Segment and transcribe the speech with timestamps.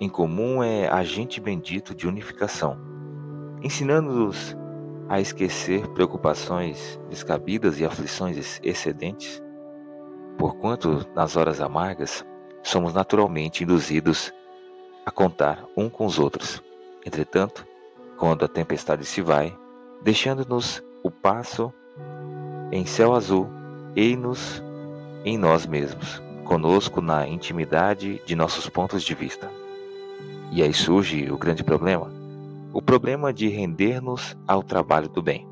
[0.00, 2.78] em comum é agente bendito de unificação,
[3.62, 4.56] ensinando-nos
[5.06, 9.42] a esquecer preocupações descabidas e aflições excedentes,
[10.38, 12.24] porquanto nas horas amargas
[12.62, 14.32] somos naturalmente induzidos
[15.04, 16.62] a contar um com os outros.
[17.04, 17.66] Entretanto,
[18.16, 19.54] quando a tempestade se vai,
[20.02, 21.70] deixando-nos o passo
[22.72, 23.50] em céu azul,
[23.94, 24.62] ei-nos
[25.26, 29.59] em nós mesmos, conosco na intimidade de nossos pontos de vista.
[30.50, 32.12] E aí surge o grande problema:
[32.72, 35.48] o problema de render-nos ao trabalho do bem,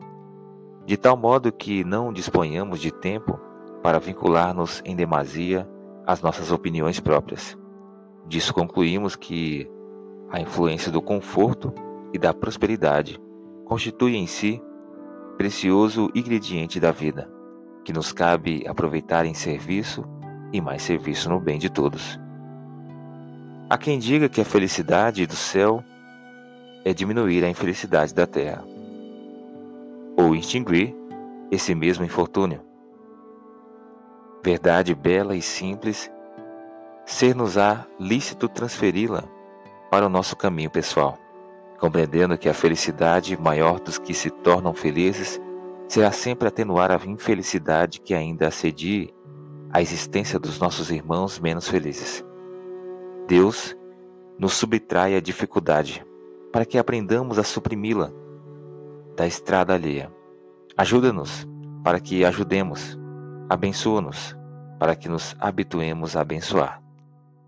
[0.84, 3.38] de tal modo que não disponhamos de tempo
[3.82, 5.69] para vincular-nos em demasia
[6.06, 7.56] às nossas opiniões próprias.
[8.26, 9.70] Disso concluímos que
[10.30, 11.72] a influência do conforto
[12.12, 13.20] e da prosperidade
[13.64, 14.60] constitui em si
[15.36, 17.30] precioso ingrediente da vida,
[17.84, 20.04] que nos cabe aproveitar em serviço
[20.52, 22.19] e mais serviço no bem de todos.
[23.70, 25.84] Há quem diga que a felicidade do céu
[26.86, 28.64] é diminuir a infelicidade da terra,
[30.16, 30.97] ou extinguir
[31.50, 32.62] esse mesmo infortúnio.
[34.42, 36.10] Verdade bela e simples,
[37.05, 39.25] ser-nos-á lícito transferi-la
[39.91, 41.19] para o nosso caminho pessoal,
[41.78, 45.38] compreendendo que a felicidade maior dos que se tornam felizes
[45.86, 49.12] será sempre atenuar a infelicidade que ainda assedie
[49.70, 52.27] a existência dos nossos irmãos menos felizes.
[53.29, 53.77] Deus
[54.39, 56.03] nos subtrai a dificuldade
[56.51, 58.11] para que aprendamos a suprimi-la
[59.15, 60.11] da estrada alheia.
[60.75, 61.47] Ajuda-nos
[61.84, 62.99] para que ajudemos.
[63.47, 64.34] Abençoa-nos
[64.78, 66.83] para que nos habituemos a abençoar.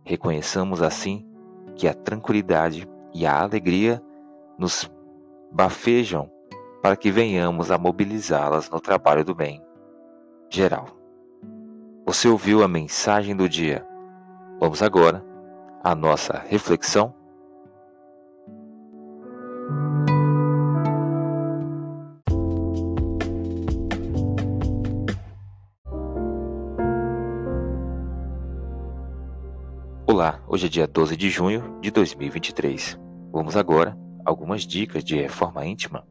[0.04, 1.26] Reconheçamos assim
[1.74, 4.02] que a tranquilidade e a alegria
[4.58, 4.90] nos
[5.50, 6.30] bafejam
[6.82, 9.64] para que venhamos a mobilizá-las no trabalho do bem
[10.50, 10.88] geral.
[12.04, 13.86] Você ouviu a mensagem do dia.
[14.60, 15.29] Vamos agora
[15.82, 17.14] a nossa reflexão.
[30.06, 32.98] Olá, hoje é dia 12 de junho de 2023.
[33.32, 36.06] Vamos agora algumas dicas de reforma íntima.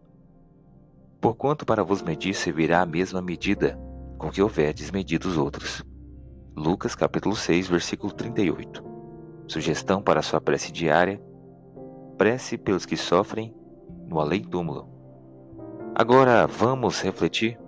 [1.21, 3.79] Porquanto para vos medir servirá a mesma medida
[4.17, 5.83] com que houverdes medido os outros.
[6.55, 8.88] Lucas capítulo 6, versículo 38.
[9.49, 11.19] Sugestão para sua prece diária:
[12.19, 13.51] prece pelos que sofrem
[14.07, 14.87] no além-túmulo.
[15.95, 17.59] Agora vamos refletir.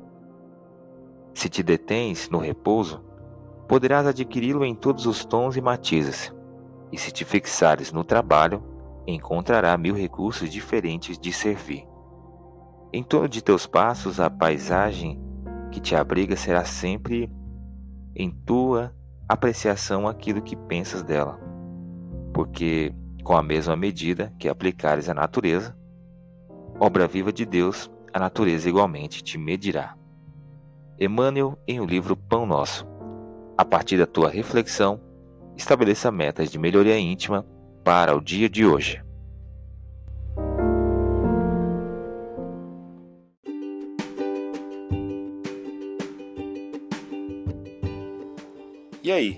[1.33, 3.03] Se te detens no repouso,
[3.67, 6.31] poderás adquiri-lo em todos os tons e matizes,
[6.91, 8.63] e se te fixares no trabalho,
[9.07, 11.87] encontrará mil recursos diferentes de servir.
[12.93, 15.19] Em torno de teus passos, a paisagem
[15.71, 17.33] que te abriga será sempre
[18.15, 18.93] em tua
[19.27, 21.40] apreciação aquilo que pensas dela
[22.33, 22.93] porque
[23.23, 25.75] com a mesma medida que aplicares à natureza,
[26.79, 29.95] obra viva de Deus, a natureza igualmente te medirá.
[30.99, 32.87] Emmanuel em o livro Pão Nosso.
[33.57, 34.99] A partir da tua reflexão,
[35.55, 37.45] estabeleça metas de melhoria íntima
[37.83, 39.03] para o dia de hoje.
[49.03, 49.37] E aí,